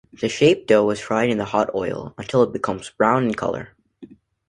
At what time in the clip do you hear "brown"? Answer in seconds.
2.89-3.25